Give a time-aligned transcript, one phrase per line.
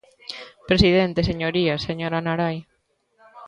[0.69, 2.57] Presidente, señorías, señora Narai.